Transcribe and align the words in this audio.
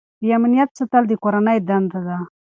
د 0.21 0.23
امنیت 0.37 0.69
ساتل 0.77 1.03
د 1.07 1.13
کورنۍ 1.23 1.57
دنده 1.67 1.99
ده. 2.07 2.17